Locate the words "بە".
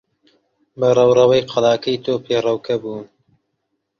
0.79-0.89